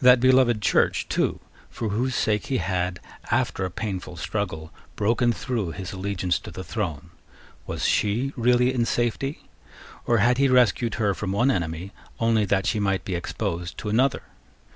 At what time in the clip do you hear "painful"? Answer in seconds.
3.70-4.16